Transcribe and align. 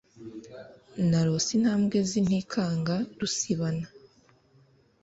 narose 1.09 1.49
intambwe 1.57 1.97
z'intikanga 2.09 2.95
rusibana 3.19 3.87